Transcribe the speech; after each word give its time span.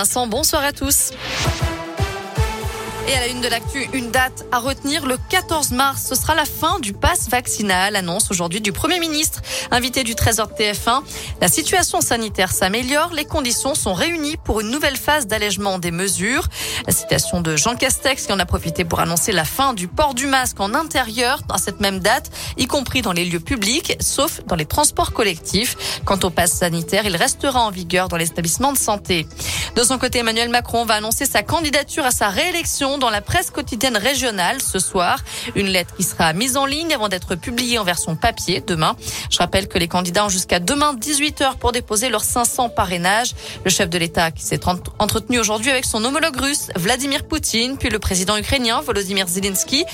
Vincent, 0.00 0.28
bonsoir 0.28 0.62
à 0.62 0.70
tous. 0.70 1.10
Et 3.08 3.14
à 3.14 3.20
la 3.20 3.28
une 3.28 3.40
de 3.40 3.48
l'actu, 3.48 3.88
une 3.94 4.10
date 4.10 4.44
à 4.52 4.58
retenir 4.58 5.06
le 5.06 5.16
14 5.30 5.70
mars. 5.70 6.04
Ce 6.06 6.14
sera 6.14 6.34
la 6.34 6.44
fin 6.44 6.78
du 6.78 6.92
pass 6.92 7.30
vaccinal, 7.30 7.96
annonce 7.96 8.30
aujourd'hui 8.30 8.60
du 8.60 8.70
Premier 8.70 9.00
ministre, 9.00 9.40
invité 9.70 10.04
du 10.04 10.14
Trésor 10.14 10.48
de 10.48 10.52
TF1. 10.52 11.00
La 11.40 11.48
situation 11.48 12.02
sanitaire 12.02 12.52
s'améliore, 12.52 13.14
les 13.14 13.24
conditions 13.24 13.74
sont 13.74 13.94
réunies 13.94 14.36
pour 14.36 14.60
une 14.60 14.70
nouvelle 14.70 14.98
phase 14.98 15.26
d'allègement 15.26 15.78
des 15.78 15.90
mesures. 15.90 16.48
La 16.86 16.92
citation 16.92 17.40
de 17.40 17.56
Jean 17.56 17.76
Castex 17.76 18.26
qui 18.26 18.32
en 18.32 18.38
a 18.38 18.44
profité 18.44 18.84
pour 18.84 19.00
annoncer 19.00 19.32
la 19.32 19.46
fin 19.46 19.72
du 19.72 19.88
port 19.88 20.12
du 20.12 20.26
masque 20.26 20.60
en 20.60 20.74
intérieur 20.74 21.40
dans 21.48 21.56
cette 21.56 21.80
même 21.80 22.00
date, 22.00 22.30
y 22.58 22.66
compris 22.66 23.00
dans 23.00 23.12
les 23.12 23.24
lieux 23.24 23.40
publics, 23.40 23.96
sauf 24.00 24.44
dans 24.44 24.56
les 24.56 24.66
transports 24.66 25.14
collectifs. 25.14 26.02
Quant 26.04 26.20
au 26.24 26.28
pass 26.28 26.52
sanitaire, 26.52 27.06
il 27.06 27.16
restera 27.16 27.62
en 27.62 27.70
vigueur 27.70 28.08
dans 28.08 28.18
les 28.18 28.26
établissements 28.26 28.74
de 28.74 28.78
santé. 28.78 29.26
De 29.78 29.84
son 29.84 29.96
côté, 29.96 30.18
Emmanuel 30.18 30.48
Macron 30.48 30.84
va 30.84 30.94
annoncer 30.94 31.24
sa 31.24 31.44
candidature 31.44 32.04
à 32.04 32.10
sa 32.10 32.30
réélection 32.30 32.98
dans 32.98 33.10
la 33.10 33.20
presse 33.20 33.52
quotidienne 33.52 33.96
régionale 33.96 34.60
ce 34.60 34.80
soir. 34.80 35.20
Une 35.54 35.68
lettre 35.68 35.94
qui 35.94 36.02
sera 36.02 36.32
mise 36.32 36.56
en 36.56 36.66
ligne 36.66 36.92
avant 36.92 37.08
d'être 37.08 37.36
publiée 37.36 37.78
en 37.78 37.84
version 37.84 38.16
papier 38.16 38.60
demain. 38.60 38.96
Je 39.30 39.38
rappelle 39.38 39.68
que 39.68 39.78
les 39.78 39.86
candidats 39.86 40.24
ont 40.24 40.28
jusqu'à 40.28 40.58
demain 40.58 40.96
18h 40.96 41.58
pour 41.58 41.70
déposer 41.70 42.08
leurs 42.08 42.24
500 42.24 42.70
parrainages. 42.70 43.36
Le 43.64 43.70
chef 43.70 43.88
de 43.88 43.98
l'État 43.98 44.32
qui 44.32 44.42
s'est 44.42 44.62
entretenu 44.98 45.38
aujourd'hui 45.38 45.70
avec 45.70 45.84
son 45.84 46.04
homologue 46.04 46.40
russe 46.40 46.70
Vladimir 46.74 47.22
Poutine, 47.28 47.76
puis 47.76 47.88
le 47.88 48.00
président 48.00 48.36
ukrainien 48.36 48.80
Volodymyr 48.80 49.28
Zelensky. 49.28 49.84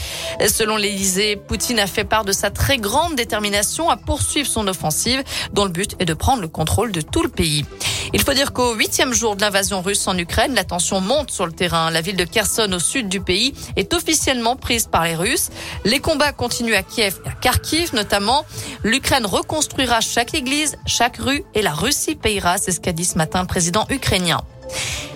Selon 0.49 0.79
l'Élysée, 0.79 1.37
Poutine 1.37 1.79
a 1.79 1.87
fait 1.87 2.05
part 2.05 2.25
de 2.25 2.33
sa 2.33 2.49
très 2.49 2.79
grande 2.79 3.17
détermination 3.17 3.91
à 3.91 3.99
poursuivre 3.99 4.49
son 4.49 4.67
offensive 4.67 5.23
dont 5.53 5.67
le 5.67 5.71
but 5.71 5.95
est 5.99 6.07
de 6.07 6.15
prendre 6.15 6.41
le 6.41 6.49
contrôle 6.49 6.91
de 6.91 7.03
tout 7.03 7.23
le 7.23 7.29
pays. 7.29 7.67
Il 8.13 8.23
faut 8.23 8.33
dire 8.33 8.53
qu'au 8.53 8.75
huitième 8.75 9.13
jour 9.13 9.37
de 9.37 9.41
l'invasion 9.41 9.81
russe 9.81 10.07
en 10.07 10.17
Ukraine, 10.19 10.55
la 10.55 10.65
tension 10.65 11.01
monte 11.01 11.31
sur 11.31 11.47
le 11.47 11.53
terrain. 11.53 11.91
La 11.91 12.01
ville 12.01 12.17
de 12.17 12.25
Kherson 12.25 12.71
au 12.73 12.79
sud 12.79 13.09
du 13.09 13.21
pays 13.21 13.55
est 13.77 13.95
officiellement 13.95 14.57
prise 14.57 14.87
par 14.87 15.05
les 15.05 15.15
Russes. 15.15 15.49
Les 15.85 16.01
combats 16.01 16.33
continuent 16.33 16.75
à 16.75 16.83
Kiev 16.83 17.19
et 17.25 17.29
à 17.29 17.33
Kharkiv 17.33 17.95
notamment. 17.95 18.45
L'Ukraine 18.83 19.27
reconstruira 19.27 20.01
chaque 20.01 20.35
église, 20.35 20.77
chaque 20.87 21.17
rue 21.17 21.45
et 21.55 21.63
la 21.63 21.73
Russie 21.73 22.15
payera. 22.15 22.59
C'est 22.59 22.73
ce 22.73 22.81
qu'a 22.81 22.93
dit 22.93 23.05
ce 23.05 23.17
matin 23.17 23.41
le 23.41 23.47
président 23.47 23.87
ukrainien. 23.89 24.43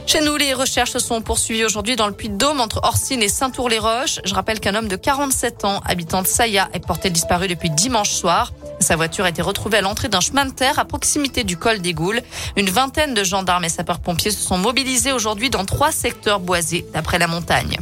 Chez 0.06 0.22
nous, 0.22 0.36
les 0.36 0.54
recherches 0.54 0.92
se 0.92 0.98
sont 0.98 1.20
poursuivies 1.20 1.66
aujourd'hui 1.66 1.94
dans 1.94 2.06
le 2.06 2.14
Puy-de-Dôme 2.14 2.60
entre 2.60 2.80
Orsine 2.82 3.22
et 3.22 3.28
Saint-Tour-les-Roches. 3.28 4.20
Je 4.24 4.34
rappelle 4.34 4.58
qu'un 4.58 4.74
homme 4.74 4.88
de 4.88 4.96
47 4.96 5.66
ans, 5.66 5.82
habitant 5.84 6.22
de 6.22 6.26
Saya, 6.26 6.70
est 6.72 6.84
porté 6.84 7.10
disparu 7.10 7.46
depuis 7.46 7.68
dimanche 7.68 8.10
soir. 8.10 8.52
Sa 8.80 8.96
voiture 8.96 9.24
a 9.24 9.28
été 9.28 9.42
retrouvée 9.42 9.78
à 9.78 9.80
l'entrée 9.80 10.08
d'un 10.08 10.20
chemin 10.20 10.44
de 10.44 10.52
terre 10.52 10.78
à 10.78 10.84
proximité 10.84 11.44
du 11.44 11.56
col 11.56 11.80
des 11.80 11.94
Goules. 11.94 12.20
Une 12.56 12.70
vingtaine 12.70 13.14
de 13.14 13.24
gendarmes 13.24 13.64
et 13.64 13.68
sapeurs-pompiers 13.68 14.30
se 14.30 14.40
sont 14.40 14.58
mobilisés 14.58 15.12
aujourd'hui 15.12 15.50
dans 15.50 15.64
trois 15.64 15.92
secteurs 15.92 16.40
boisés 16.40 16.86
d'après 16.92 17.18
la 17.18 17.26
montagne. 17.26 17.76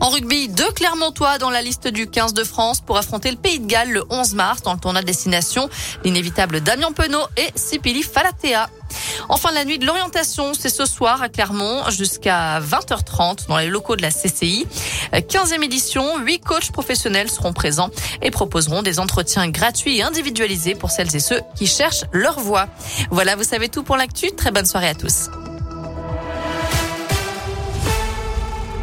En 0.00 0.08
rugby, 0.08 0.48
deux 0.48 0.70
Clermontois 0.72 1.36
dans 1.36 1.50
la 1.50 1.60
liste 1.60 1.86
du 1.86 2.06
15 2.06 2.32
de 2.32 2.42
France 2.42 2.80
pour 2.80 2.96
affronter 2.96 3.30
le 3.30 3.36
Pays 3.36 3.60
de 3.60 3.66
Galles 3.66 3.90
le 3.90 4.02
11 4.08 4.34
mars 4.34 4.62
dans 4.62 4.72
le 4.72 4.80
tournoi 4.80 5.02
de 5.02 5.06
destination. 5.06 5.68
L'inévitable 6.04 6.62
Damien 6.62 6.92
Penaud 6.92 7.26
et 7.36 7.48
Sipili 7.54 8.02
Falatea. 8.02 8.70
Enfin, 9.28 9.52
la 9.52 9.66
nuit 9.66 9.78
de 9.78 9.84
l'orientation, 9.84 10.54
c'est 10.54 10.70
ce 10.70 10.86
soir 10.86 11.20
à 11.20 11.28
Clermont 11.28 11.82
jusqu'à 11.90 12.60
20h30 12.60 13.46
dans 13.48 13.58
les 13.58 13.68
locaux 13.68 13.94
de 13.94 14.02
la 14.02 14.10
CCI. 14.10 14.66
15e 15.12 15.62
édition, 15.62 16.18
huit 16.18 16.40
coachs 16.40 16.72
professionnels 16.72 17.30
seront 17.30 17.52
présents 17.52 17.90
et 18.22 18.30
proposeront 18.30 18.82
des 18.82 19.00
entretiens 19.00 19.48
gratuits 19.48 19.98
et 19.98 20.02
individualisés 20.02 20.74
pour 20.74 20.90
celles 20.90 21.14
et 21.14 21.20
ceux 21.20 21.42
qui 21.54 21.66
cherchent 21.66 22.04
leur 22.12 22.40
voie. 22.40 22.68
Voilà, 23.10 23.36
vous 23.36 23.44
savez 23.44 23.68
tout 23.68 23.82
pour 23.82 23.98
l'actu. 23.98 24.32
Très 24.32 24.50
bonne 24.50 24.66
soirée 24.66 24.88
à 24.88 24.94
tous. 24.94 25.28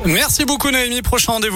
Merci 0.08 0.46
beaucoup 0.46 0.72
Naomi. 0.72 1.02
Prochain 1.02 1.34
rendez-vous. 1.34 1.56